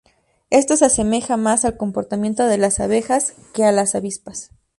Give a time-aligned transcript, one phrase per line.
[0.49, 4.49] Esto se asemeja más al comportamiento de las abejas que a las avispas.